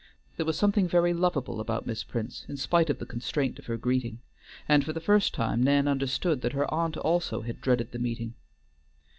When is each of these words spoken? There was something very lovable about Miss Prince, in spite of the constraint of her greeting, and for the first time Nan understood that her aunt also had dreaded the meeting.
There 0.37 0.47
was 0.47 0.57
something 0.57 0.87
very 0.87 1.13
lovable 1.13 1.59
about 1.61 1.85
Miss 1.85 2.03
Prince, 2.03 2.43
in 2.49 2.57
spite 2.57 2.89
of 2.89 2.97
the 2.97 3.05
constraint 3.05 3.59
of 3.59 3.67
her 3.67 3.77
greeting, 3.77 4.17
and 4.67 4.83
for 4.83 4.93
the 4.93 4.99
first 4.99 5.31
time 5.31 5.61
Nan 5.61 5.87
understood 5.87 6.41
that 6.41 6.53
her 6.53 6.65
aunt 6.73 6.97
also 6.97 7.41
had 7.43 7.61
dreaded 7.61 7.91
the 7.91 7.99
meeting. 7.99 8.33